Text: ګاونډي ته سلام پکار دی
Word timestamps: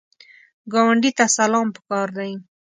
ګاونډي 0.71 1.11
ته 1.17 1.25
سلام 1.37 1.67
پکار 1.75 2.07
دی 2.17 2.31